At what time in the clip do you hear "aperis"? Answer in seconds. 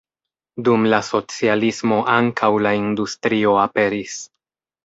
3.67-4.21